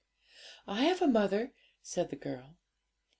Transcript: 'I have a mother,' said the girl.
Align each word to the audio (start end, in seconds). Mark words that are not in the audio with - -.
'I 0.65 0.81
have 0.85 1.01
a 1.03 1.07
mother,' 1.07 1.53
said 1.83 2.09
the 2.09 2.15
girl. 2.15 2.57